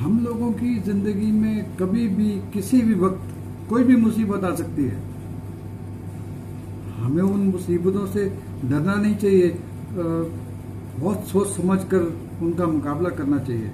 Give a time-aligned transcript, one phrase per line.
[0.00, 3.22] हम लोगों की ज़िंदगी में कभी भी, किसी भी वक्त,
[3.70, 4.98] कोई भी मुसीबत आ सकती है।
[6.98, 8.24] हमें उन मुसीबतों से
[8.64, 9.56] डरना नहीं चाहिए।
[9.92, 12.06] बहुत सोच समझ कर
[12.42, 13.70] उनका मुकाबला करना चाहिए।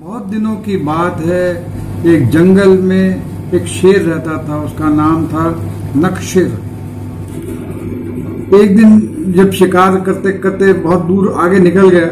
[0.00, 1.44] बहुत दिनों की बात है,
[2.06, 5.44] एक जंगल में एक शेर रहता था, उसका नाम था
[5.96, 6.48] नक्शेर।
[8.54, 12.08] एक दिन जब शिकार करते करते बहुत दूर आगे निकल गया,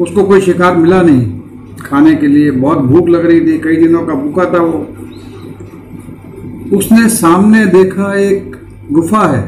[0.00, 1.41] उसको कोई शिकार मिला नहीं।
[1.82, 4.78] खाने के लिए बहुत भूख लग रही थी, कई दिनों का भूखा था वो।
[6.76, 8.56] उसने सामने देखा एक
[8.92, 9.44] गुफा है।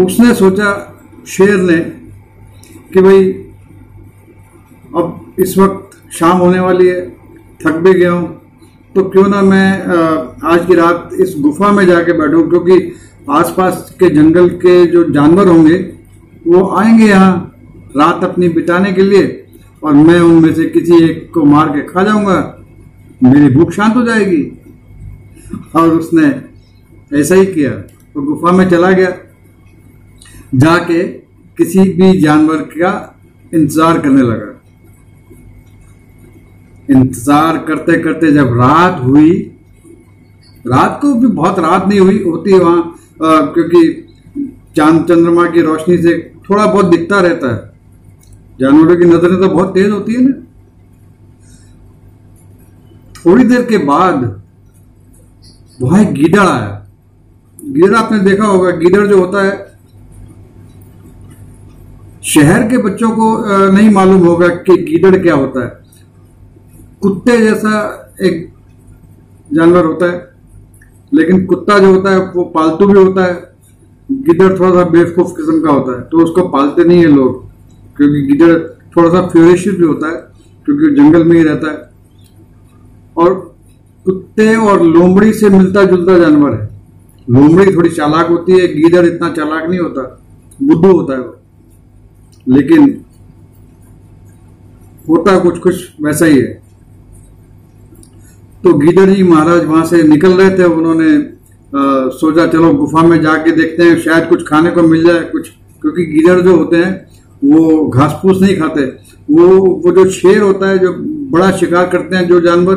[0.00, 0.70] उसने सोचा,
[1.26, 1.78] शेर ने
[2.92, 3.32] कि भाई,
[4.96, 7.08] अब इस वक्त शाम होने वाली है,
[7.60, 8.40] थक भी गया हूँ
[8.94, 9.68] तो क्यों ना मैं
[10.46, 12.92] आज की रात इस गुफा में जाके बैठूं, क्योंकि
[13.30, 15.76] आसपास के जंगल के जो जानवर होंगे,
[16.46, 17.32] वो आएँगे यहाँ
[17.96, 19.41] रात अपनी बिताने के लिए।
[19.82, 22.38] और मैं उनमें से किसी एक को मार के खा जाऊँगा,
[23.22, 24.42] मेरी भूख शांत हो जाएगी।
[25.76, 26.26] और उसने
[27.12, 29.10] ऐसा ही किया तो गुफा में चला गया।
[30.56, 31.02] जाके
[31.58, 32.92] किसी भी जानवर का
[33.52, 34.48] इंतज़ार करने लगा।
[36.88, 39.30] इंतज़ार करते करते जब रात हुई,
[40.64, 43.82] रात को भी बहुत रात नहीं हुई, होती वहाँ क्योंकि
[44.76, 47.71] चाँद चंद्रमा की रोशनी से थोड़ा बहुत दिखता रहता है।
[48.58, 50.34] जानवरों की नज़रें तो बहुत तेज होती है ना।
[53.16, 54.24] थोड़ी देर के बाद
[55.78, 56.78] वहाँ एक गीदड़ आया।
[57.58, 59.52] गीदड़ आपने देखा होगा, गीदड़ जो होता है,
[62.24, 65.70] शहर के बच्चों को नहीं मालूम होगा कि गीदड़ क्या होता है।
[67.02, 67.72] कुत्ते जैसा
[68.22, 68.52] एक
[69.48, 70.30] जानवर होता है,
[71.12, 73.34] लेकिन कुत्ता जो होता है, वो पालतू भी होता है।
[74.08, 77.51] गिदड़ थोड़ा सा बेवकूफ़ किस्म का होता है तो उसको पालते नहीं है लोग।
[77.96, 78.58] क्योंकि गिदड़
[78.96, 80.16] थोड़ा सा फ्यूरिशियस भी होता है,
[80.66, 81.90] क्योंकि जंगल में ही रहता है।
[83.16, 83.34] और
[84.06, 86.68] कुत्ते और लोमड़ी से मिलता जुलता जानवर है।
[87.28, 90.02] लोमड़ी थोड़ी चालाक होती है, गीदड़ इतना चालाक नहीं होता
[90.62, 91.36] बुद्धू होता है वो।
[92.48, 93.04] लेकिन
[95.08, 96.60] होता कुछ कुछ वैसा ही है।
[98.64, 101.18] तो गीदड़ जी महाराज वहाँ से निकल रहे थे, उन्होंने
[102.12, 105.48] सोचा, चलो, गुफा में जाके देखते हैं, शायद कुछ खाने को मिल जाए, कुछ,
[105.82, 107.11] क्योंकि गीदड़ जो होते हैं
[107.42, 108.84] वो घास फूस नहीं खाते।
[109.30, 109.46] वो
[109.84, 110.92] वो जो शेर होता है जो
[111.32, 112.76] बड़ा शिकार करते हैं जो जानवर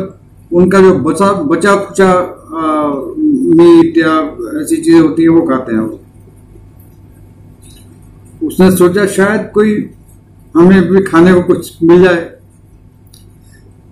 [0.52, 2.10] उनका जो बचा बचा खुचा
[3.58, 4.14] मीट या
[4.62, 6.00] ऐसी चीज़ें होती है वो खाते हैं। वो
[8.42, 9.72] उसने सोचा शायद कोई
[10.56, 12.22] हमें भी खाने को कुछ मिल जाए।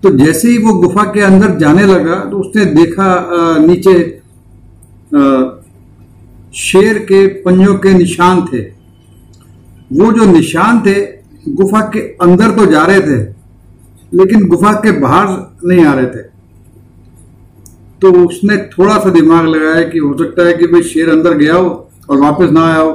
[0.02, 3.94] तो जैसे ही वो गुफा के अंदर जाने लगा तो उसने देखा अ, नीचे
[5.12, 5.20] अ,
[6.56, 8.62] शेर के पंजों के निशान थे।
[9.90, 11.00] वो जो निशान थे,
[11.48, 13.22] गुफा के अंदर तो जा रहे थे,
[14.14, 15.26] लेकिन गुफा के बाहर
[15.64, 16.22] नहीं आ रहे थे।
[18.02, 21.54] तो उसने थोड़ा सा दिमाग लगाया कि हो सकता है कि भाई शेर अंदर गया
[21.54, 22.90] हो और वापस ना आया हो।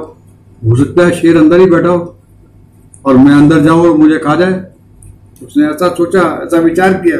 [0.64, 2.16] हो सकता है शेर अंदर ही बैठा हो
[3.06, 4.64] और मैं अंदर जाऊँ और मुझे खा जाए।
[5.42, 7.18] उसने ऐसा सोचा, ऐसा विचार किया।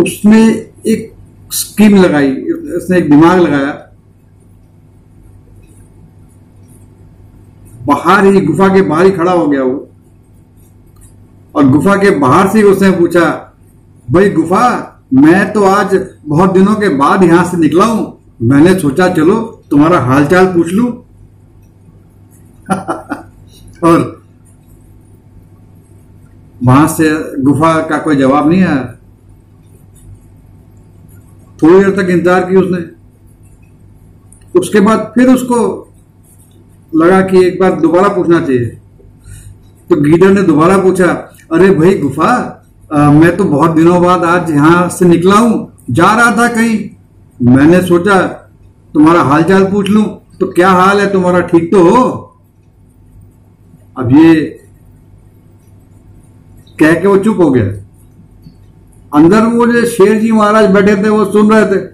[0.00, 0.46] उसने
[0.86, 1.12] एक
[1.52, 2.32] स्कीम लगाई,
[2.76, 3.85] उसने एक दिमाग लगाया
[7.86, 9.88] बाहर ही गुफा के बाहर ही खड़ा हो गया वो।
[11.54, 13.54] और गुफा के बाहर से उसने पूछा,
[14.10, 19.08] भाई गुफा, मैं तो आज बहुत दिनों के बाद यहाँ से निकला हूँ। मैंने सोचा,
[19.08, 20.86] चलो तुम्हारा हालचाल पूछ लू।
[23.84, 24.22] और
[26.64, 27.08] वहाँ से
[27.42, 28.84] गुफा का कोई जवाब नहीं आया।
[31.62, 32.96] थोड़ी देर तक इंतज़ार की उसने।
[34.60, 35.85] उसके बाद फिर उसको
[36.92, 38.66] लगा कि एक बार दोबारा पूछना चाहिए।
[39.90, 41.06] तो गीडर ने दोबारा पूछा
[41.52, 42.32] अरे भाई गुफा
[42.90, 46.78] अ, मैं तो बहुत दिनों बाद आज यहाँ से निकला हूँ जा रहा था कहीं?
[47.40, 48.20] मैंने सोचा
[48.94, 50.02] तुम्हारा हालचाल पूछ लू
[50.40, 52.02] तो क्या हाल है तुम्हारा ठीक तो हो?
[53.98, 54.34] अब ये
[56.80, 57.64] कह के वो चुप हो गया।
[59.12, 61.84] अंदर वो जो शेर जी महाराज बैठे थे वो सुन रहे थे।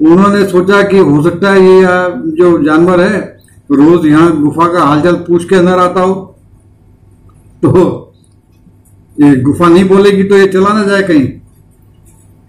[0.00, 1.80] उन्होंने सोचा कि हो सकता है ये
[2.36, 3.35] जो जानवर है
[3.70, 6.14] रोज यहाँ गुफा का हालचाल पूछ के अंदर आता हो
[7.62, 7.70] तो
[9.16, 11.26] ये गुफा नहीं बोलेगी तो ये चला ना जाए कहीं।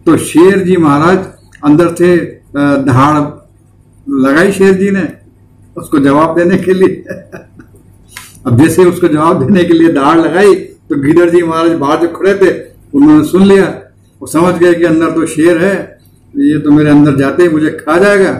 [0.06, 1.18] तो शेर जी महाराज
[1.66, 2.16] अंदर से
[2.56, 3.18] दहाड़
[4.08, 5.08] लगाई शेर जी ने
[5.76, 7.04] उसको जवाब देने के लिए।
[8.46, 12.08] अब जैसे उसको जवाब देने के लिए दहाड़ लगाई तो गिदड़ जी महाराज बाहर जो
[12.10, 12.52] खड़े थे,
[12.94, 13.66] उन्होंने सुन लिया।
[14.22, 15.76] वो समझ गए कि अंदर तो शेर है,
[16.34, 18.32] ये तो मेरे अंदर जाते ही मुझे खा जाएगा।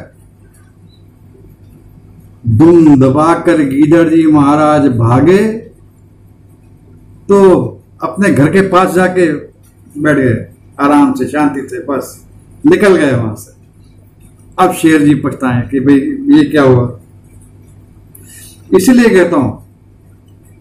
[2.48, 5.48] दुम दबाकर गीदड़ जी महाराज भागे
[7.30, 7.40] तो
[8.04, 9.32] अपने घर के पास जाके
[10.02, 10.46] बैठ गए।
[10.80, 12.26] आराम से, शांति से, बस।
[12.66, 13.56] निकल गए वहाँ से।
[14.60, 15.96] अब शेर जी पछताए कि भाई,
[16.38, 17.00] ये क्या हुआ?
[18.76, 19.68] इसलिए कहता हूँ,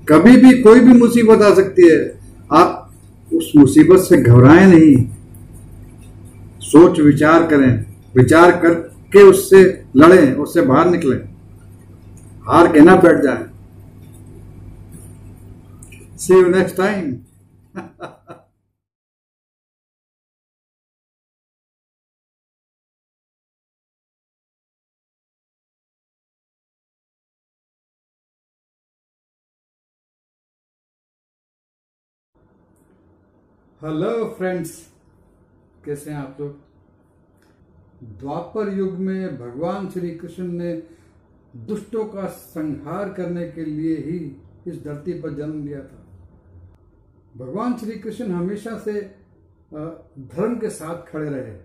[0.08, 2.18] कभी भी कोई भी मुसीबत आ सकती है।
[2.52, 2.92] आप
[3.34, 5.06] उस मुसीबत से घबराएँ नहीं।
[6.60, 7.84] सोच, विचार करें।
[8.16, 11.35] विचार करके उससे लड़ें, उससे बाहर निकलें।
[12.48, 13.44] हार के ना बैठ जाए।
[16.18, 17.12] See you next time
[33.80, 34.70] hello friends
[35.84, 36.52] कैसे हैं आप लोग?
[38.20, 40.72] द्वापर युग में भगवान श्री कृष्ण ने
[41.56, 44.18] दुष्टों का संहार करने के लिए ही
[44.66, 46.02] इस धरती पर जन्म लिया था।
[47.36, 49.00] भगवान श्री कृष्ण हमेशा से
[49.72, 51.56] धर्म के साथ खड़े रहे।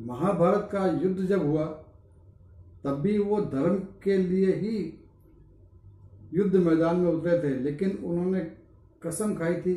[0.00, 1.64] महाभारत का युद्ध जब हुआ,
[2.84, 5.00] तब भी वो धर्म के लिए ही
[6.34, 8.40] युद्ध मैदान में उतरे थे, लेकिन उन्होंने
[9.02, 9.76] कसम खाई थी,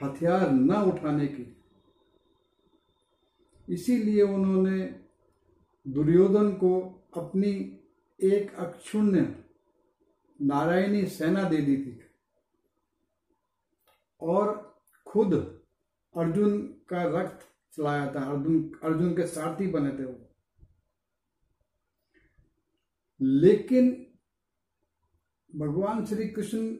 [0.00, 1.56] हथियार न उठाने की।
[3.68, 4.78] इसीलिए उन्होंने
[5.86, 7.50] दुर्योधन को अपनी
[8.20, 9.44] एक अक्षुण्य
[10.40, 12.00] नारायणी सेना दे दी थी।
[14.20, 14.76] और
[15.06, 15.34] खुद
[16.16, 20.26] अर्जुन का रक्त चलाया था। अर्जुन अर्जुन के सारथी बने थे वो।
[23.20, 23.90] लेकिन
[25.56, 26.74] भगवान श्री कृष्ण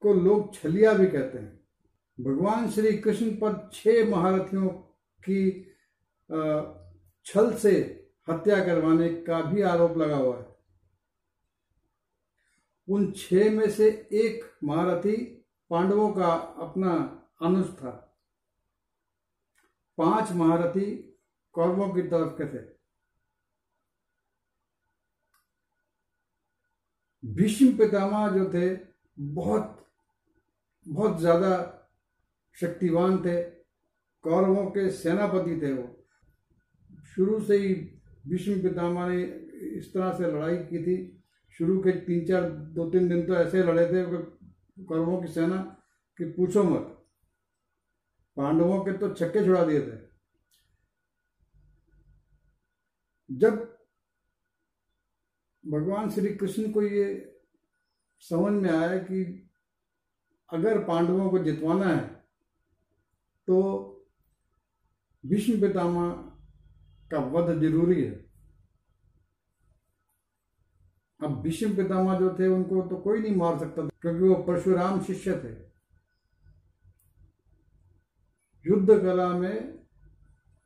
[0.00, 1.58] को लोग छलिया भी कहते हैं।
[2.20, 4.68] भगवान श्री कृष्ण पर छह महारथियों
[5.24, 5.40] की
[7.26, 7.72] छल से
[8.28, 10.46] हत्या करवाने का भी आरोप लगा हुआ है।
[12.88, 15.16] उन छह में से एक महारथी
[15.70, 16.32] पांडवों का
[16.62, 16.92] अपना
[17.42, 17.90] अनुज था।
[19.98, 20.90] पाँच महारथी
[21.54, 22.62] कौरवों की तरफ़ के थे।
[27.22, 28.74] भीष्म पितामह जो थे,
[29.18, 29.74] बहुत
[30.86, 31.50] बहुत ज़्यादा
[32.56, 33.42] शक्तिवान थे।
[34.24, 35.94] कौरवों के सेनापति थे वो।
[37.06, 37.74] शुरू से ही
[38.28, 39.22] भीष्म पितामह ने
[39.78, 40.96] इस तरह से लड़ाई की थी।
[41.52, 44.04] शुरू के तीन चार, दो तीन दिन तो ऐसे लड़े थे
[44.84, 45.56] कौरवों की सेना
[46.18, 46.94] कि पूछो मत।
[48.36, 49.96] पांडवों के तो छक्के छुड़ा दिए थे।
[53.30, 53.56] जब
[55.64, 57.06] भगवान श्री कृष्ण को ये
[58.22, 59.24] समझ में आया कि
[60.50, 62.06] अगर पांडवों को जितवाना है
[63.48, 63.56] तो
[65.24, 66.08] भीष्म पितामह
[67.10, 68.12] का वध ज़रूरी है।
[71.20, 75.32] अब भीष्म पितामह जो थे, उनको तो कोई नहीं मार सकता, क्योंकि वो परशुराम शिष्य
[75.36, 75.56] थे।
[78.66, 79.78] युद्ध कला में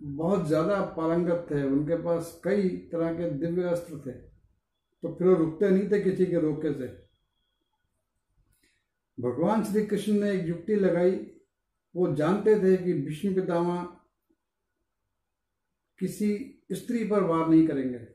[0.01, 4.13] बहुत ज़्यादा पारंगत थे, उनके पास कई तरह के दिव्य अस्त्र थे
[5.03, 6.87] तो फिर वो रुकते नहीं थे किसी के रोके से।
[9.19, 11.11] भगवान श्री कृष्ण ने एक युक्ति लगाई,
[11.95, 13.83] वो जानते थे कि भीष्म पितामह
[16.03, 18.07] किसी स्त्री पर वार नहीं करेंगे।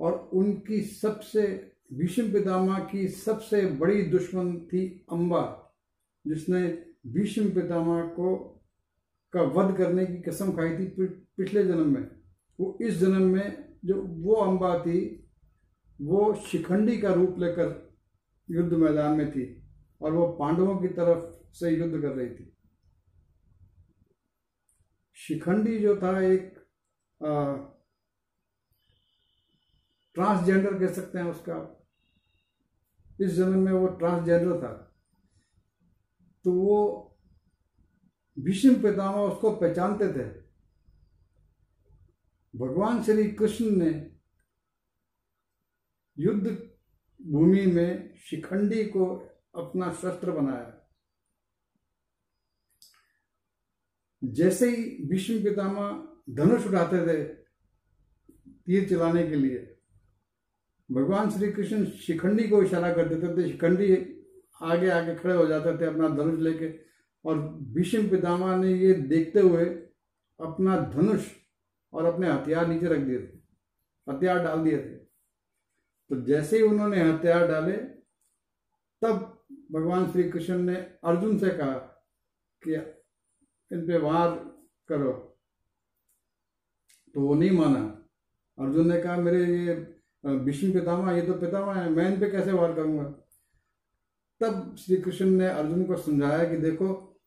[0.00, 5.74] और उनकी सबसे, भीष्म पितामह की सबसे बड़ी दुश्मन थी अंबा,
[6.26, 8.36] जिसने भीष्म पितामह को,
[9.32, 12.10] का वध करने की कसम खाई थी पिछले जन्म में।
[12.60, 15.28] वो इस जन्म में जो वो अंबा थी,
[16.00, 17.96] वो शिखंडी का रूप लेकर
[18.50, 19.62] युद्ध मैदान में थी
[20.00, 22.53] और वो पांडवों की तरफ़ से युद्ध कर रही थी।
[25.26, 26.54] शिखंडी जो था एक
[30.16, 31.56] ट्रांसजेंडर कह सकते हैं उसका।
[33.20, 34.72] इस जन्म में वो ट्रांसजेंडर था।
[36.44, 36.78] तो वो
[38.36, 40.28] भीष्म पितामह उसको पहचानते थे।
[42.54, 43.90] भगवान श्री कृष्ण ने
[46.18, 46.46] युद्ध
[47.20, 49.04] भूमि में शिखंडी को
[49.54, 50.73] अपना शस्त्र बनाया।
[54.24, 57.22] जैसे ही भीष्म पितामह धनुष उठाते थे,
[58.66, 59.58] तीर चलाने के लिए,
[60.88, 63.92] भगवान श्री कृष्ण शिखंडी को इशारा कर देते थे शिखंडी
[64.62, 66.72] आगे आगे खड़े हो जाते थे अपना धनुष लेके।
[67.24, 67.38] और
[67.74, 69.64] भीष्म पितामह ने ये देखते हुए
[70.40, 71.26] अपना धनुष
[71.92, 73.38] और अपने हथियार नीचे रख दिए थे,
[74.06, 74.96] हथियार डाल दिए थे।
[76.10, 77.76] तो जैसे ही उन्होंने हथियार डाले,
[79.02, 81.74] तब भगवान श्री कृष्ण ने अर्जुन से कहा
[82.62, 82.74] कि
[83.70, 84.30] वार
[84.88, 85.12] करो।
[87.14, 87.80] तो वो नहीं माना।
[88.58, 89.74] अर्जुन ने कहा, मेरे ये
[90.24, 93.04] विष्णु पितामह, ये तो पितामह है, मैं इन पे कैसे वार करूँगा?
[94.40, 97.20] तब श्री कृष्ण ने अर्जुन को समझाया कि देखो,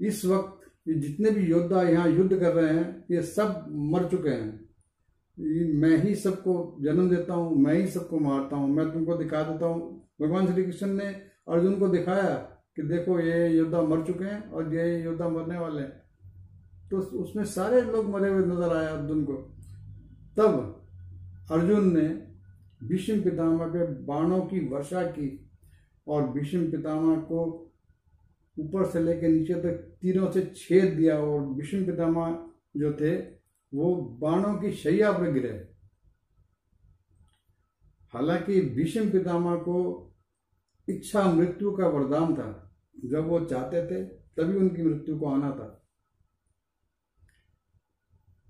[0.00, 4.28] इस वक्त ये जितने भी योद्धा यहाँ युद्ध कर रहे हैं, ये सब मर चुके
[4.28, 4.70] हैं।
[5.80, 9.66] मैं ही सबको जन्म देता हूँ, मैं ही सबको मारता हूँ, मैं तुमको दिखा देता
[9.66, 11.04] हूँ। भगवान श्री कृष्ण ने
[11.48, 15.80] अर्जुन को दिखाया कि देखो ये योद्धा मर चुके हैं और ये योद्धा मरने वाले
[15.80, 16.02] हैं।
[16.90, 19.34] तो उसमें सारे लोग मरे हुए नज़र आए अर्जुन को।
[20.36, 20.86] तब
[21.50, 22.08] अर्जुन ने
[22.84, 25.50] भीष्म पितामह के बाणों की वर्षा की
[26.08, 27.42] और भीष्म पितामह को
[28.58, 33.16] ऊपर से लेकर नीचे तक तीरों से छेद दिया और भीष्म पितामह जो थे,
[33.74, 35.68] वो बाणों की शैया पर गिरे।
[38.14, 40.06] हालाँकि भीष्म पितामह को
[40.88, 42.66] इच्छा मृत्यु का वरदान था।
[43.04, 45.88] जब वो चाहते थे, तभी उनकी मृत्यु को आना था।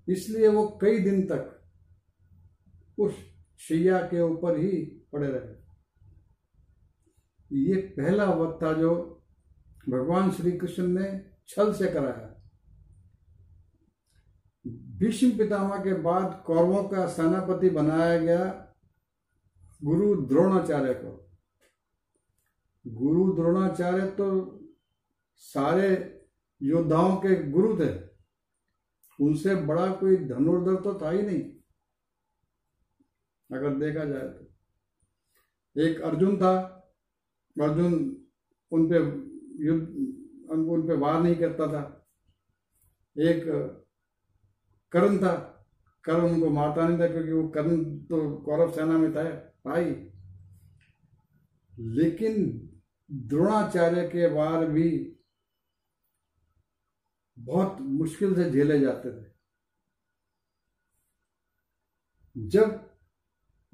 [0.08, 1.68] इसलिए वो कई दिन तक
[2.98, 3.14] उस
[3.58, 5.60] शैया के ऊपर ही पड़े रहे।
[7.56, 9.22] ये पहला वक्त था जो
[9.88, 12.42] भगवान श्री कृष्ण ने छल से कराया।
[14.68, 18.74] भीष्म पितामह के बाद कौरवों का सेनापति बनाया गया
[19.84, 21.29] गुरु द्रोणाचार्य को।
[22.84, 24.28] गुरु द्रोणाचार्य तो
[25.36, 25.88] सारे
[26.60, 27.90] योद्धाओं के गुरु थे।
[29.18, 31.42] उनसे बड़ा कोई धनुर्धर तो था ही नहीं,
[33.50, 36.52] अगर देखा जाए तो। एक अर्जुन था,
[37.56, 37.94] अर्जुन
[38.72, 38.98] उन पे
[39.64, 39.88] युद्ध,
[40.50, 41.82] उन पे वार नहीं करता था।
[43.16, 43.44] एक
[44.92, 45.34] कर्ण था,
[46.04, 49.24] कर्ण उनको मारता नहीं था, क्योंकि वो कर्ण तो कौरव सेना में था,
[49.66, 49.84] भाई।
[51.74, 52.34] लेकिन
[53.12, 55.16] द्रोणाचार्य के वार भी
[57.38, 59.30] बहुत मुश्किल से झेले जाते थे।
[62.36, 62.90] जब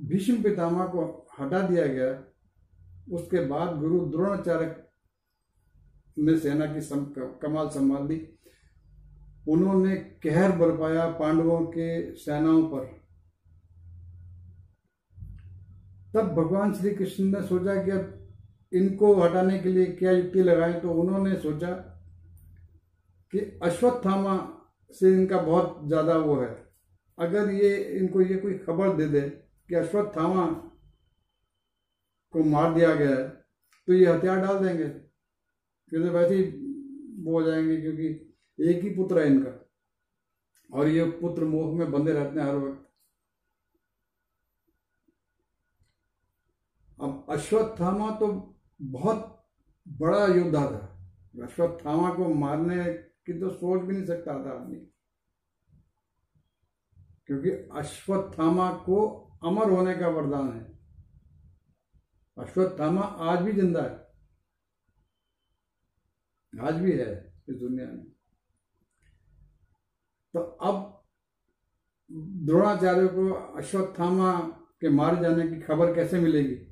[0.01, 2.25] भीष्म पितामह को हटा दिया गया
[3.17, 4.85] उसके बाद गुरु द्रोणाचार्य
[6.19, 7.05] ने सेना की सम,
[7.43, 8.39] कमाल संभाल ली
[9.49, 12.87] उन्होंने कहर बरपाया पांडवों के सेनाओं पर।
[16.15, 18.26] तब भगवान श्री कृष्ण ने सोचा कि अब
[18.73, 20.73] इनको हटाने के लिए क्या युक्ति लगाए?
[20.81, 21.71] तो उन्होंने सोचा
[23.33, 24.37] कि अश्वत्थामा
[24.95, 26.49] से इनका बहुत ज़्यादा वो है।
[27.19, 29.21] अगर ये, इनको ये कोई खबर दे दे
[29.69, 30.47] कि अश्वत्थामा
[32.35, 33.29] को मार दिया गया है
[33.89, 34.89] तो ये हथियार डाल देंगे।
[35.93, 36.43] फिर तो वैसे ही
[37.25, 38.07] वो हो जाएँगे क्योंकि
[38.59, 39.53] एक ही पुत्र है इनका।
[40.71, 42.83] और ये पुत्र मोह में बंधे रहते हैं हर वक्त।
[46.99, 48.29] अब अश्वत्थामा तो
[48.83, 49.47] बहुत
[49.89, 50.93] बड़ा योद्धा था
[51.45, 54.77] अश्वत्थामा को मारने की तो सोच भी नहीं सकता था आदमी।
[57.27, 59.07] क्योंकि अश्वत्थामा को
[59.45, 60.79] अमर होने का वरदान है।
[62.39, 64.07] अश्वत्थामा आज भी ज़िंदा है।
[66.65, 68.05] आज भी है इस दुनिया में।
[70.35, 71.05] तो अब
[72.13, 74.41] द्रोणाचार्य को अश्वत्थामा
[74.81, 76.66] के मारे जाने की खबर कैसे मिलेगी?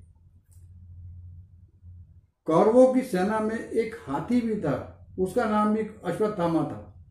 [2.45, 7.07] कौरवों की सेना में एक हाथी भी था। उसका नाम भी अश्वत्थामा था।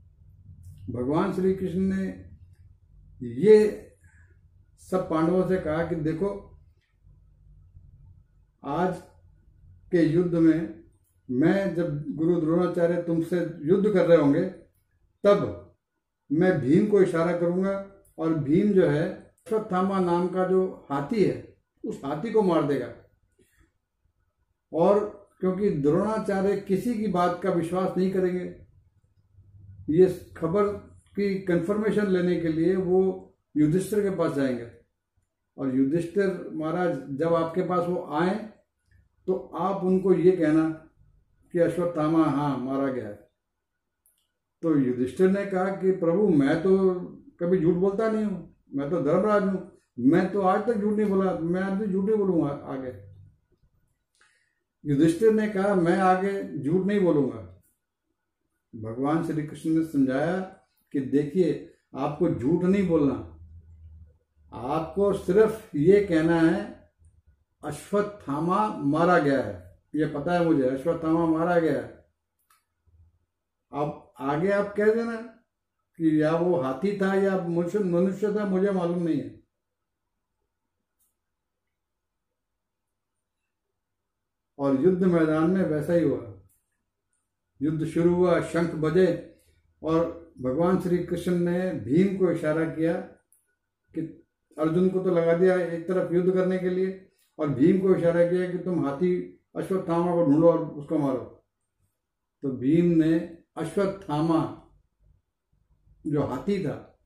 [0.90, 2.30] भगवान श्री कृष्ण ने
[3.22, 3.90] ये
[4.80, 6.60] सब पांडवों से कहा कि देखो,
[8.64, 9.02] आज
[9.92, 10.84] के युद्ध में
[11.32, 14.44] मैं जब गुरु द्रोणाचार्य तुमसे युद्ध कर रहे होंगे,
[15.24, 15.74] तब
[16.32, 21.58] मैं भीम को इशारा करूँगा और भीम जो है, अश्वत्थामा नाम का जो हाथी है,
[21.86, 22.94] उस हाथी को मार देगा।
[24.74, 28.44] और क्योंकि द्रोणाचार्य किसी की बात का विश्वास नहीं करेंगे।
[29.90, 30.06] ये
[30.38, 30.68] खबर
[31.16, 33.02] की कंफर्मेशन लेने के लिए वो
[33.58, 34.68] युधिष्ठिर के पास जाएँगे।
[35.58, 38.36] और युधिष्ठिर महाराज, जब आपके पास वो आए
[39.28, 40.70] तो आप उनको ये कहना
[41.54, 43.30] कि अश्वत्थामा हाँ मारा गया है।
[44.62, 47.00] तो युधिष्ठिर ने कहा कि, प्रभु, मैं तो
[47.40, 51.10] कभी झूठ बोलता नहीं हूँ, मैं तो धर्मराज हूँ, मैं तो आज तक झूठ नहीं
[51.10, 53.13] बोला, मैं आज भी झूठ नहीं बोलूँगा आगे।
[54.86, 57.62] युधिष्ठिर ने कहा, मैं आगे झूठ नहीं बोलूँगा.
[58.76, 60.40] भगवान श्री कृष्ण ने समझाया
[60.92, 63.30] कि देखिए, आपको झूठ नहीं बोलना।
[64.54, 66.90] आपको सिर्फ़ ये कहना है,
[67.64, 72.06] अश्वत्थामा मारा गया है। ये पता है मुझे, अश्वत्थामा मारा गया है।
[73.74, 75.16] अब आगे आप कह देना
[75.98, 79.43] कि या वो हाथी था या मनुष्य मनुष्य था, मुझे मालूम नहीं है।
[84.64, 86.42] और युद्ध मैदान में वैसा ही हुआ।
[87.62, 89.36] युद्ध शुरू हुआ, शंख बजे,
[89.82, 92.94] और भगवान श्री कृष्ण ने भीम को इशारा किया
[93.96, 94.02] कि
[94.58, 98.26] अर्जुन को तो लगा दिया एक तरफ़ युद्ध करने के लिए, और भीम को इशारा
[98.30, 101.46] किया कि तुम हाथी अश्वत्थामा को ढूंढो और उसको मारो।
[102.44, 104.42] तो भीम ने अश्वत्थामा,
[106.08, 107.00] जो हाथी था,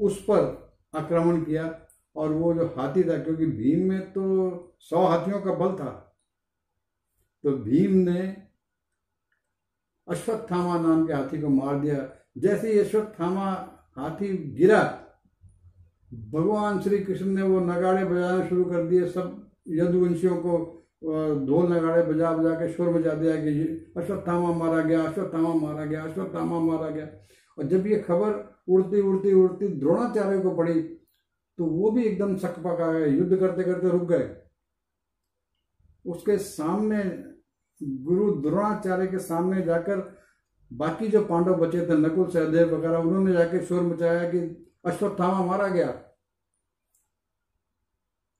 [0.00, 5.40] उस पर आक्रमण किया, और वो जो हाथी था, क्योंकि भीम में तो सौ हाथियों
[5.40, 6.11] का बल था
[7.44, 8.20] तो भीम ने
[10.08, 12.08] अश्वत्थामा नाम के हाथी को मार दिया।
[12.38, 13.48] जैसे ही अश्वत्थामा
[13.96, 14.82] हाथी गिरा,
[16.12, 20.58] भगवान श्री कृष्ण ने वो नगाड़े बजाना शुरू कर दिए। सब यदुवंशियों को
[21.46, 26.02] ढोल नगाड़े बजा बजा के शोर बजा दिया कि अश्वत्थामा मारा गया, अश्वत्थामा मारा गया,
[26.04, 27.06] अश्वत्थामा मारा गया।
[27.58, 30.80] और जब ये खबर उड़ती उड़ती उड़ती द्रोणाचार्य को पड़ी
[31.58, 34.30] तो वो भी एकदम सकपक गए। युद्ध करते करते रुक गए।
[36.04, 37.02] उसके सामने
[37.82, 40.20] गुरु द्रोणाचार्य के सामने जाकर
[40.72, 44.38] बाकी जो पांडव बचे थे, नकुल, सहदेव वगैरह, उन्होंने जाके शोर मचाया कि
[44.84, 45.86] अश्वत्थामा मारा गया।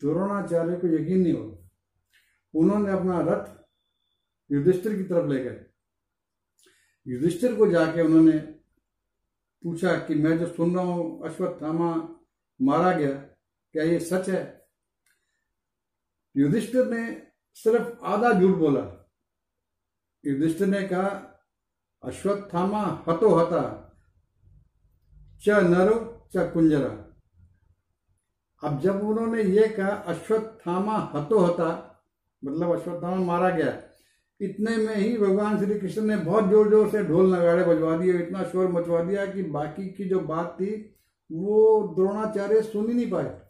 [0.02, 1.58] द्रोणाचार्य को यकीन नहीं हो
[2.54, 3.62] उन्होंने अपना रथ
[4.52, 5.66] युधिष्ठिर की तरफ़ ले गए
[7.06, 8.38] युधिष्ठिर को जाके उन्होंने
[9.62, 12.18] पूछा कि मैं जो सुन रहा हूँ, अश्वत्थामा
[12.62, 13.12] मारा गया,
[13.72, 14.66] क्या ये सच है?
[16.36, 19.01] युधिष्ठिर ने सिर्फ़ आधा झूठ बोला।
[20.24, 21.08] युधिष्ठिर ने कहा,
[22.02, 23.62] अश्वत्थामा हतो हता,
[25.44, 26.90] च नरो च कुंजरा।
[28.62, 31.70] अब जब उन्होंने ये कहा, अश्वत्थामा हतो हता
[32.42, 33.82] मतलब अश्वत्थामा मारा गया,
[34.40, 38.18] इतने में ही भगवान श्री कृष्ण ने बहुत ज़ोर ज़ोर से ढोल नगाड़े बजवा दिए
[38.18, 40.70] इतना शोर मचवा दिया कि बाकी की जो बात थी,
[41.30, 43.40] वो द्रोणाचार्य सुन ही नहीं पाए।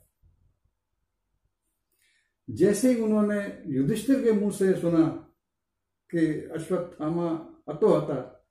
[2.48, 5.21] जैसे ही उन्होंने युधिष्ठिर के मुँह से सुना
[6.12, 7.28] कि अश्वत्थामा
[7.68, 8.46] अतो हता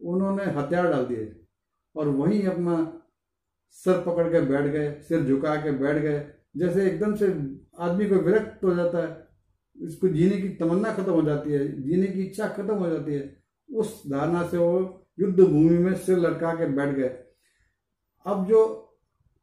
[0.00, 1.46] उन्होंने हथियार डाल दिए
[1.96, 3.00] और वहीं अपना
[3.70, 7.26] सर पकड़ के बैठ गए, सिर झुका के बैठ गए। जैसे एकदम से
[7.78, 9.28] आदमी को विरक्त हो जाता है,
[9.86, 13.42] इसको जीने की तमन्ना खत्म हो जाती है, जीने की इच्छा खत्म हो जाती है।
[13.74, 17.08] उस धारणा से वो युद्ध भूमि में सिर लटका के बैठ गए।
[18.26, 18.60] अब जो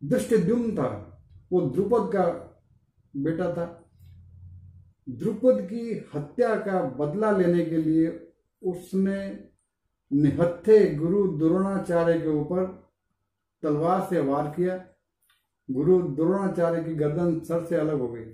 [0.03, 1.19] दृष्टिद्युम्न था,
[1.51, 2.25] वो द्रुपद का
[3.15, 3.80] बेटा था।
[5.07, 8.09] द्रुपद की हत्या का बदला लेने के लिए
[8.61, 9.19] उसने
[10.11, 12.65] निहत्थे गुरु द्रोणाचार्य के ऊपर
[13.63, 14.75] तलवार से वार किया।
[15.69, 18.25] गुरु द्रोणाचार्य की गर्दन सर से अलग हो गई।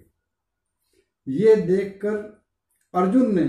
[1.27, 2.15] ये देखकर
[2.93, 3.45] अर्जुन ने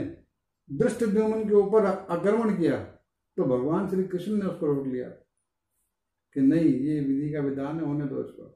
[0.70, 2.78] दृष्ट के ऊपर आक्रमण किया
[3.37, 5.09] तो भगवान श्री कृष्ण ने उसको रोक लिया
[6.37, 8.54] कि नहीं, ये विधि का विधान है, होने दो उसको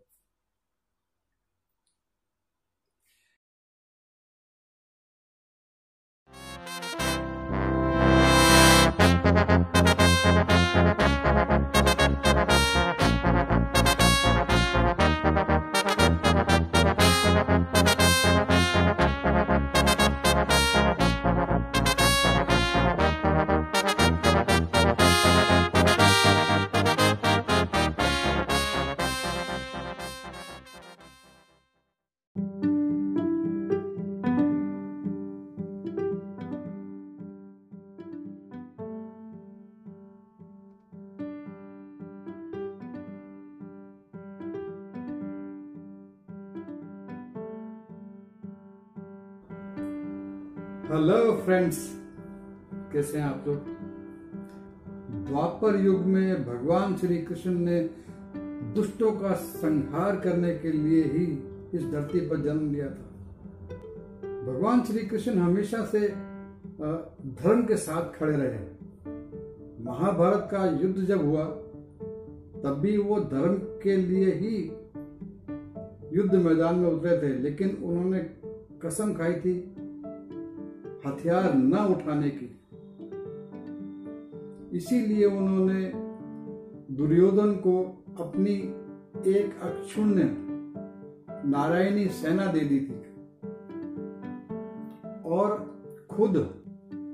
[50.92, 51.76] हेलो फ्रेंड्स
[52.92, 53.57] कैसे हैं आप लोग?
[55.28, 57.81] द्वापर युग में भगवान श्री कृष्ण ने
[58.74, 61.24] दुष्टों का संहार करने के लिए ही
[61.74, 63.09] इस धरती पर जन्म लिया था।
[64.46, 66.00] भगवान श्री कृष्ण हमेशा से
[67.40, 71.44] धर्म के साथ खड़े रहे। महाभारत का युद्ध जब हुआ,
[72.62, 74.57] तब भी वो धर्म के लिए ही
[76.12, 78.31] युद्ध मैदान में उतरे थे, लेकिन उन्होंने
[78.85, 79.71] कसम खाई थी
[81.06, 82.58] हथियार न उठाने की
[84.76, 85.92] इसीलिए उन्होंने
[86.94, 88.54] दुर्योधन को अपनी
[89.30, 90.36] एक अक्षुण्य
[91.48, 93.02] नारायणी सेना दे दी थी
[95.22, 95.72] और
[96.10, 96.36] खुद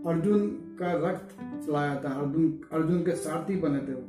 [0.07, 0.49] अर्जुन
[0.81, 1.29] का रक्त
[1.67, 4.05] चलाया था। अर्जुन अर्जुन के सारथी बने थे वो।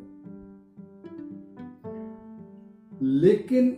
[3.01, 3.71] लेकिन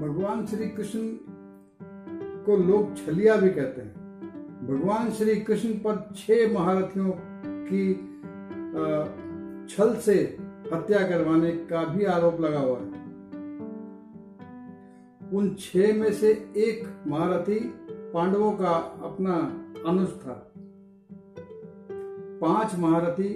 [0.00, 1.00] भगवान श्री कृष्ण
[2.44, 3.99] को लोग छलिया भी कहते हैं।
[4.70, 7.12] भगवान श्री कृष्ण पर छह महारथियों
[7.68, 7.84] की
[9.68, 10.14] छल से
[10.72, 12.98] हत्या करवाने का भी आरोप लगा हुआ है।
[15.30, 17.58] उन छह में से एक महारथी
[18.14, 19.34] पांडवों का अपना
[19.90, 20.36] अनुज था।
[22.40, 23.28] पाँच महारथी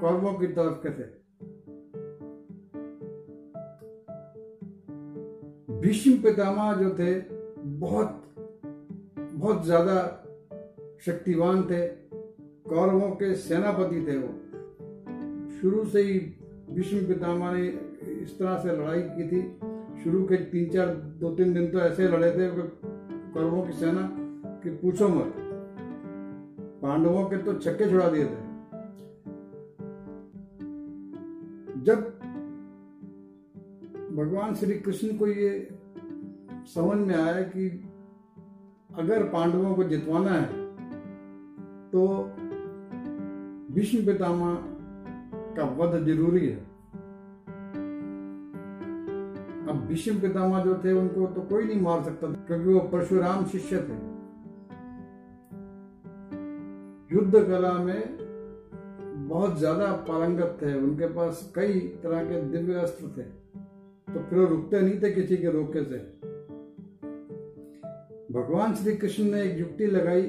[0.00, 1.10] कौरवों की तरफ़ के थे।
[5.80, 7.14] भीष्म पितामह जो थे,
[7.60, 8.18] बहुत
[9.34, 10.00] बहुत ज़्यादा
[11.06, 11.86] शक्तिवान थे,
[12.66, 14.28] कौरवों के सेनापति थे वो।
[15.60, 16.18] शुरू से ही
[16.70, 17.66] भीष्म पितामह ने
[18.22, 19.42] इस तरह से लड़ाई की थी।
[20.04, 22.48] शुरू के तीन चार दो तीन दिन तो ऐसे लड़े थे
[23.32, 24.08] कौरवों की सेना
[24.62, 25.34] कि पूछो मत।
[26.82, 28.40] पांडवों के तो छक्के छुड़ा दिए थे।
[31.82, 32.08] जब
[34.16, 35.68] भगवान श्री कृष्ण को ये
[36.66, 37.68] समझ में आया कि
[38.94, 40.61] अगर पांडवों को जितवाना है
[41.92, 42.06] तो
[43.74, 44.54] भीष्म पितामह
[45.56, 46.60] का वध ज़रूरी है।
[49.64, 53.78] अब भीष्म पितामह जो थे, उनको तो कोई नहीं मार सकता क्योंकि वो परशुराम शिष्य
[53.80, 54.00] थे।
[57.10, 58.02] युद्ध कला में
[59.28, 63.22] बहुत ज़्यादा पारंगत थे, उनके पास कई तरह के दिव्य अस्त्र थे
[64.08, 65.98] तो फिर वो रुकते नहीं थे किसी के रोके से।
[68.32, 70.22] भगवान श्री कृष्ण ने एक युक्ति लगाई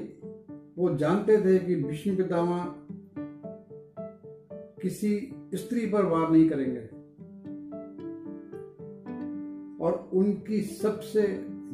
[0.78, 2.76] वो जानते थे कि भीष्म पितामह
[4.82, 7.04] किसी स्त्री पर वार नहीं करेंगे।
[9.84, 11.22] और उनकी सबसे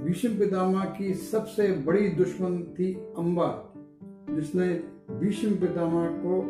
[0.06, 3.74] भीष्म पितामह की सबसे बड़ी दुश्मन थी अंबा,
[4.30, 6.42] जिसने भीष्म पितामह को,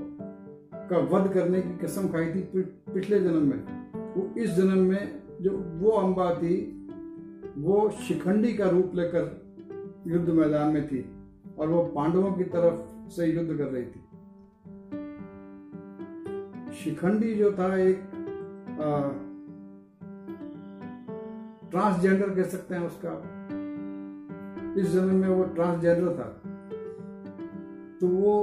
[0.74, 2.62] का वध करने की कसम खाई थी
[2.94, 6.88] पिछले जन्म में। वो इस जन्म में जो वो अंबा थी,
[7.58, 9.50] वो शिखंडी का रूप लेकर
[10.08, 11.19] युद्ध मैदान में थी।
[11.60, 14.02] और वो पांडवों की तरफ़ से युद्ध कर रही थी।
[16.74, 18.04] शिखंडी जो था एक
[21.72, 23.13] ट्रांसजेंडर कह सकते हैं उसका।
[24.82, 26.30] इस जन्म में वो ट्रांसजेंडर था।
[28.02, 28.34] तो वो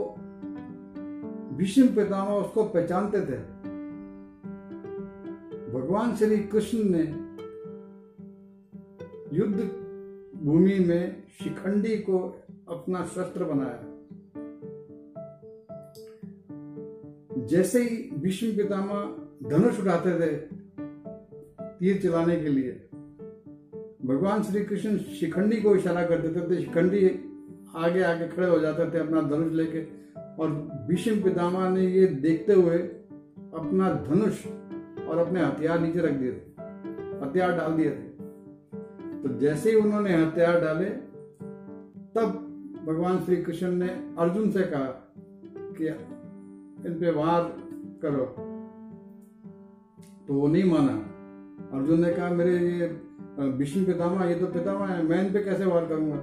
[1.57, 3.39] भीष्म पितामह उसको पहचानते थे।
[5.73, 7.05] भगवान श्री कृष्ण ने
[9.37, 9.59] युद्ध
[10.43, 12.19] भूमि में शिखंडी को
[12.69, 13.93] अपना शस्त्र बनाया।
[17.47, 20.35] जैसे ही भीष्म पितामह धनुष उठाते थे,
[21.79, 22.73] तीर चलाने के लिए,
[24.05, 27.07] भगवान श्री कृष्ण शिखंडी को इशारा कर देते थे। शिखंडी
[27.77, 29.85] आगे आगे खड़े हो जाते थे अपना धनुष लेके।
[30.37, 30.51] और
[30.89, 34.47] भीष्म पितामह ने ये देखते हुए अपना धनुष
[35.09, 36.41] और अपने हथियार नीचे रख दिए थे,
[37.23, 38.09] हथियार डाल दिए थे।
[39.23, 40.91] तो जैसे ही उन्होंने हथियार डाले,
[42.17, 42.43] तब
[42.87, 44.87] भगवान श्री कृष्ण ने अर्जुन से कहा
[45.79, 45.87] कि
[46.89, 47.43] इन पे वार
[48.03, 48.25] करो।
[50.29, 50.93] तो वो नहीं माना।
[51.79, 52.87] अर्जुन ने कहा, मेरे ये
[53.39, 56.17] विष्णु पितामा ये तो पितामा है, मैं इन पे कैसे वार करूँगा?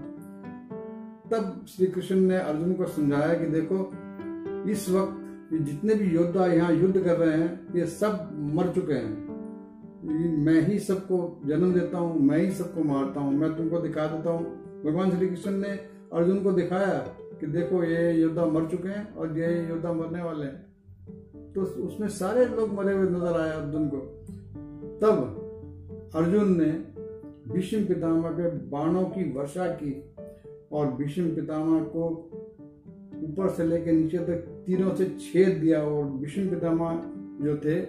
[1.32, 3.92] तब श्री कृष्ण ने अर्जुन को समझाया कि देखो,
[4.72, 5.20] इस वक्त
[5.54, 10.80] जितने भी योद्धा यहाँ युद्ध कर रहे हैं, ये सब मर चुके हैं। मैं ही
[10.80, 14.46] सबको जन्म देता हूँ, मैं ही सबको मारता हूँ, मैं तुमको दिखा देता हूँ।
[14.86, 17.00] भगवान श्री कृष्ण ने अर्जुन को दिखाया
[17.40, 20.74] कि देखो, ये योद्धा मर चुके हैं और ये योद्धा मरने वाले हैं।
[21.54, 23.98] तो उसमें सारे लोग मरे हुए नज़र आए अर्जुन को।
[25.02, 25.40] तब
[26.16, 26.72] अर्जुन ने
[27.54, 30.16] भीष्म पितामह पे बाणों की वर्षा की
[30.72, 32.06] और भीष्म पितामह को
[33.24, 37.02] ऊपर से लेकर नीचे तक तीनों से छेद दिया और भीष्म पितामह
[37.46, 37.82] जो थे,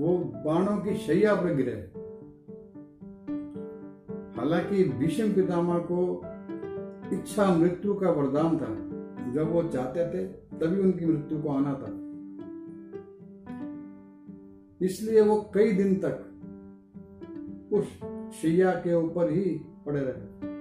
[0.00, 1.90] वो बाणों की शैया पर गिरे।
[4.40, 6.24] हालाँकि भीष्म पितामह को
[7.12, 8.92] इच्छा मृत्यु का वरदान था।
[9.32, 10.26] जब वो चाहते थे,
[10.58, 11.90] तभी उनकी मृत्यु को आना था।
[14.86, 16.28] इसलिए वो कई दिन तक
[17.72, 17.84] उस
[18.36, 20.52] शैया के ऊपर ही पड़े रहे।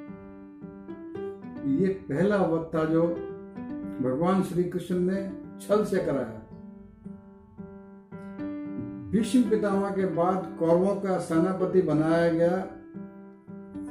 [1.75, 3.03] ये पहला वक्त था जो
[4.01, 6.37] भगवान श्री कृष्ण ने छल से कराया।
[9.11, 12.67] भीष्म पितामह के बाद कौरवों का सेनापति बनाया गया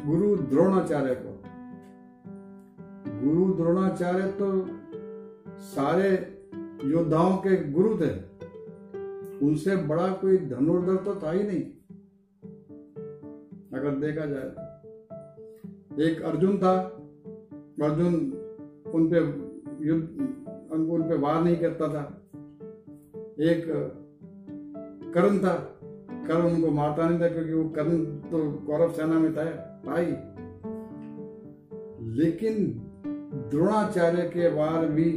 [0.07, 1.30] गुरु द्रोणाचार्य को।
[3.23, 4.67] गुरु द्रोणाचार्य तो
[5.59, 6.39] सारे
[6.85, 8.31] योद्धाओं के गुरु थे।
[9.47, 11.63] उनसे बड़ा कोई धनुर्धर तो था ही नहीं।
[13.79, 16.79] अगर देखा जाए तो। एक अर्जुन था।
[17.83, 18.15] अर्जुन
[18.95, 19.17] उन पे
[19.87, 20.11] युद्ध,
[20.73, 22.29] उन पे वार नहीं करता था।
[23.41, 23.65] एक
[25.15, 25.81] कर्ण था।
[26.29, 29.45] कर्ण उनको मारता नहीं था क्योंकि वो कर्ण तो कौरव सेना में था।
[29.87, 30.07] भाई,
[32.07, 32.87] लेकिन
[33.51, 35.11] द्रोणाचार्य के वार भी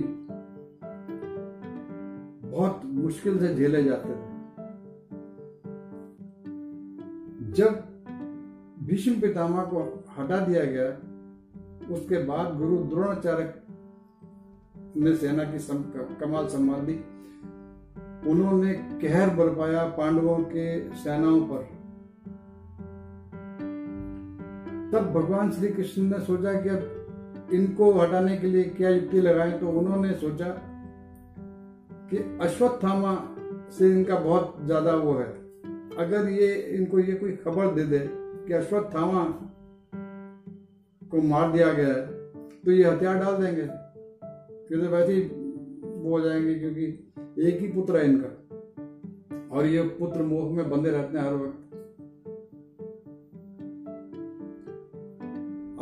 [2.49, 4.33] बहुत मुश्किल से झेले जाते थे।
[7.51, 7.81] जब
[8.83, 10.87] भीष्म पितामह को हटा दिया गया
[11.95, 13.53] उसके बाद गुरु द्रोणाचार्य
[14.95, 15.83] ने सेना की सम,
[16.21, 16.95] कमाल संभाल दी।
[18.31, 21.63] उन्होंने कहर बरपाया पांडवों के सेनाओं पर।
[24.91, 27.02] तब भगवान श्री कृष्ण ने सोचा कि अब
[27.53, 29.51] इनको हटाने के लिए क्या युक्ति लगाएँ?
[29.59, 30.47] तो उन्होंने सोचा
[32.09, 33.13] कि अश्वत्थामा
[33.71, 35.27] से इनका बहुत ज़्यादा वो है।
[35.97, 37.99] अगर ये, इनको ये कोई खबर दे दे
[38.47, 39.23] कि अश्वत्थामा
[41.01, 42.05] को मार दिया गया है
[42.61, 43.65] तो ये हथियार डाल देंगे।
[44.67, 46.85] फिर तो वैसे ही वो हो जाएँगे क्योंकि
[47.47, 48.29] एक ही पुत्र है इनका।
[49.55, 51.59] और ये पुत्र मोह में बंधे रहते हैं हर वक्त।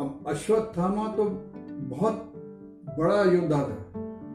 [0.00, 1.24] अब अश्वत्थामा तो
[1.92, 2.32] बहुत
[2.98, 3.78] बड़ा योद्धा था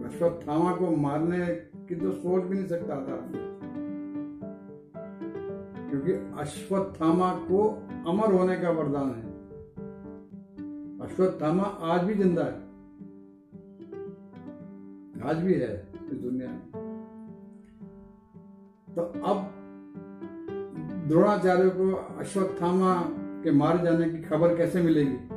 [0.07, 1.47] अश्वत्थामा को मारने
[1.87, 3.17] की तो सोच भी नहीं सकता था।
[5.89, 7.67] क्योंकि अश्वत्थामा को
[8.07, 9.25] अमर होने का वरदान है।
[11.07, 12.65] अश्वत्थामा आज भी ज़िंदा है।
[15.29, 16.61] आज भी है इस दुनिया में।
[18.95, 19.37] तो अब
[21.07, 22.93] द्रोणाचार्य को अश्वत्थामा
[23.43, 25.36] के मारे जाने की खबर कैसे मिलेगी?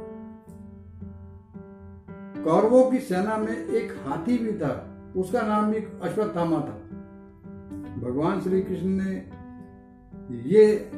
[2.45, 6.77] कौरवों की सेना में एक हाथी भी था। उसका नाम भी अश्वत्थामा था।
[8.01, 9.31] भगवान श्री कृष्ण ने
[10.51, 10.91] ये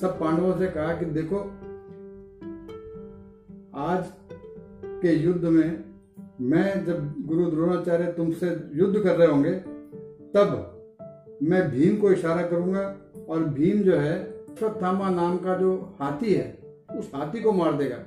[0.00, 1.36] सब पांडवों से कहा कि देखो,
[3.74, 4.12] आज
[4.84, 5.84] के युद्ध में
[6.40, 9.52] मैं जब गुरु द्रोणाचार्य तुमसे युद्ध कर रहे होंगे,
[10.34, 10.68] तब
[11.42, 12.96] मैं भीम को इशारा करूँगा
[13.28, 16.58] और भीम जो है, अश्वत्थामा नाम का जो हाथी है,
[16.98, 17.98] उस हाथी को मार देगा।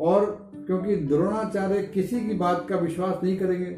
[0.00, 0.37] और
[0.68, 3.70] क्योंकि द्रोणाचार्य किसी की बात का विश्वास नहीं करेंगे।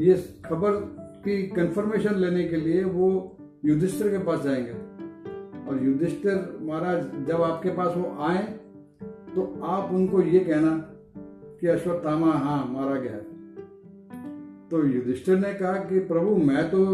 [0.00, 0.76] ये खबर
[1.24, 3.08] की कंफर्मेशन लेने के लिए वो
[3.64, 4.72] युधिष्ठिर के पास जाएँगे।
[5.68, 8.42] और युधिष्ठिर महाराज, जब आपके पास वो आए
[9.34, 10.76] तो आप उनको ये कहना
[11.60, 13.18] कि अश्वत्थामा हाँ मारा गया
[14.70, 16.84] तो युधिष्ठिर ने कहा कि, प्रभु, मैं तो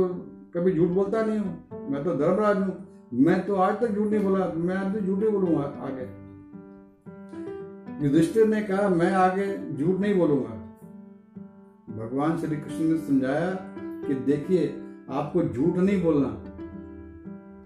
[0.54, 4.24] कभी झूठ बोलता नहीं हूँ, मैं तो धर्मराज हूँ। मैं तो आज तक झूठ नहीं
[4.24, 6.25] बोला, मैं आज भी झूठ ही बोलूँगा आगे।
[8.02, 10.56] युधिष्ठिर ने कहा, मैं आगे झूठ नहीं बोलूँगा.
[11.96, 13.50] भगवान श्री कृष्ण ने समझाया
[14.08, 16.28] कि देखिए, आपको झूठ नहीं बोलना।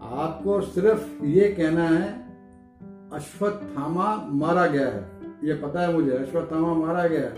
[0.03, 2.31] आपको सिर्फ़ ये कहना है,
[3.13, 5.11] अश्वत्थामा मारा गया है।
[5.45, 7.35] ये पता है मुझे, अश्वत्थामा मारा गया है।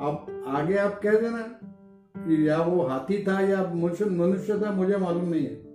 [0.00, 1.42] अब आगे आप कह देना
[2.24, 5.67] कि या वो हाथी था या मनुष्य था, मुझे मालूम नहीं है।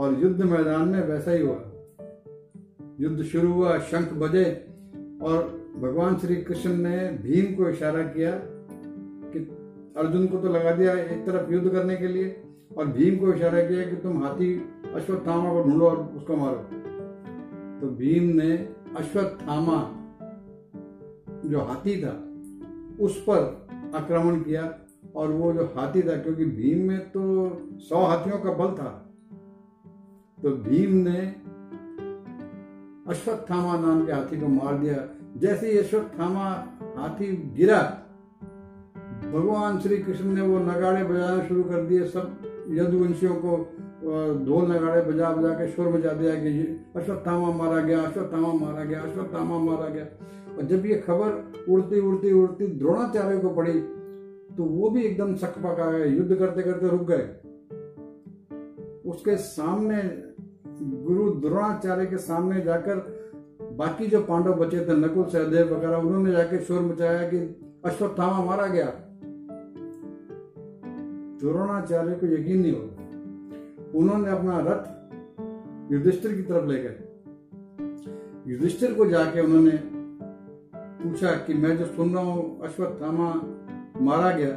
[0.00, 1.60] और युद्ध मैदान में वैसा ही हुआ।
[3.00, 4.44] युद्ध शुरू हुआ, शंख बजे,
[5.22, 5.42] और
[5.76, 8.30] भगवान श्री कृष्ण ने भीम को इशारा किया
[9.32, 9.38] कि
[9.96, 12.42] अर्जुन को तो लगा दिया एक तरफ़ युद्ध करने के लिए,
[12.76, 14.54] और भीम को इशारा किया कि तुम हाथी
[14.94, 16.56] अश्वत्थामा को ढूंढो और उसको मारो।
[17.80, 18.52] तो भीम ने
[18.96, 19.96] अश्वत्थामा,
[21.48, 22.16] जो हाथी था,
[23.04, 24.78] उस पर आक्रमण किया,
[25.16, 27.22] और वो जो हाथी था, क्योंकि भीम में तो
[27.78, 29.09] सौ हाथियों का बल था
[30.42, 31.18] तो भीम ने
[33.06, 34.96] अश्वत्थामा नाम के हाथी को मार दिया।
[35.36, 36.44] जैसे ही अश्वत्थामा
[36.96, 37.26] हाथी
[37.56, 37.80] गिरा,
[39.24, 43.56] भगवान श्री कृष्ण ने वो नगाड़े बजाना शुरू कर दिए। सब यदुवंशियों को
[44.44, 46.50] ढोल नगाड़े बजा बजा के शोर मचा दिया कि
[46.96, 50.06] अश्वत्थामा मारा गया, अश्वत्थामा मारा गया, अश्वत्थामा मारा गया।
[50.56, 51.30] और जब ये खबर
[51.68, 53.80] उड़ती उड़ती उड़ती द्रोणाचार्य को पड़ी
[54.50, 57.28] तो वो भी एकदम शक पका गए। युद्ध करते करते रुक गए।
[59.10, 60.02] उसके सामने
[61.10, 62.98] गुरु द्रोणाचार्य के सामने जाकर
[63.72, 67.38] बाकी जो पांडव बचे थे, नकुल, सहदेव वगैरह, उन्होंने जाके शोर मचाया कि
[67.84, 68.86] अश्वत्थामा मारा गया।
[71.40, 79.06] द्रोणाचार्य को यकीन नहीं हो उन्होंने अपना रथ युधिष्ठिर की तरफ़ ले गए। युधिष्ठिर को
[79.06, 79.78] जाके उन्होंने
[80.74, 83.32] पूछा कि मैं जो सुन रहा हूँ, अश्वत्थामा
[84.00, 84.50] मारा गया,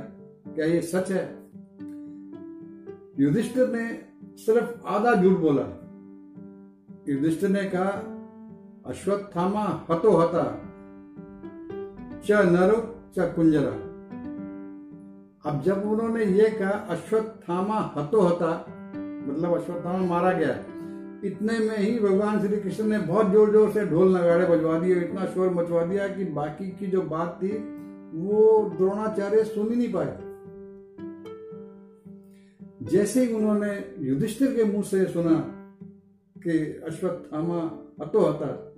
[0.55, 1.23] क्या ये सच है?
[3.19, 3.85] युधिष्ठिर ने
[4.37, 5.82] सिर्फ़ आधा झूठ बोला।
[7.09, 7.89] युधिष्ठिर ने कहा,
[8.85, 10.43] अश्वत्थामा हतो हता,
[12.25, 12.77] च नरो
[13.15, 13.71] च कुंजरा।
[15.45, 18.51] अब जब उन्होंने ये कहा, अश्वत्थामा हतो हता
[19.27, 20.55] मतलब अश्वत्थामा मारा गया,
[21.23, 24.95] इतने में ही भगवान श्री कृष्ण ने बहुत ज़ोर ज़ोर से ढोल नगाड़े बजवा दिए
[24.95, 27.51] इतना शोर मचवा दिया कि बाकी की जो बात थी,
[28.13, 30.17] वो द्रोणाचार्य सुन ही नहीं पाए।
[32.91, 35.35] जैसे ही उन्होंने युधिष्ठिर के मुँह से सुना
[36.47, 38.69] कि अश्वत्थामा हता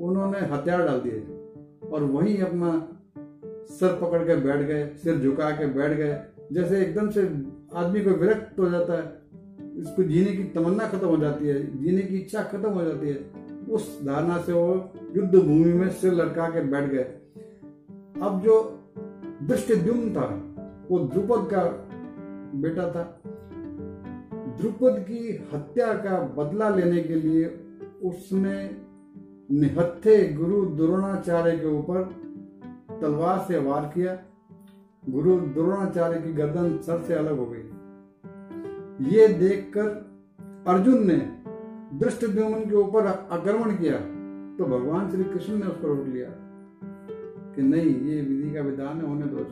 [0.00, 1.20] उन्होंने हथियार डाल दिए
[1.88, 2.94] और वहीं अपना
[3.70, 7.22] सर पकड़ के बैठ गए, सिर झुका के बैठ गए। जैसे एकदम से
[7.74, 9.22] आदमी को विरक्त हो जाता है,
[9.80, 13.48] इसको जीने की तमन्ना खत्म हो जाती है, जीने की इच्छा खत्म हो जाती है।
[13.70, 17.04] उस धारणा से वो युद्ध भूमि में सिर लटका के बैठ गए।
[18.22, 18.78] अब जो
[19.42, 19.76] दृष्टि
[20.10, 20.54] था,
[20.90, 21.84] वो द्रुपद का
[22.54, 23.22] बेटा था।
[24.58, 25.20] द्रुपद की
[25.52, 27.44] हत्या का बदला लेने के लिए
[28.04, 28.56] उसने
[29.50, 32.02] निहत्थे गुरु द्रोणाचार्य के ऊपर
[33.00, 34.18] तलवार से वार किया।
[35.02, 37.64] गुरु द्रोणाचार्य की गर्दन सर से अलग हो गई।
[39.10, 39.88] ये देखकर
[40.68, 41.16] अर्जुन ने
[41.98, 43.98] दृष्ट के ऊपर आक्रमण किया
[44.58, 46.28] तो भगवान श्री कृष्ण ने उसको रोक लिया
[47.54, 49.44] कि नहीं, ये विधि का विधान है, होने दो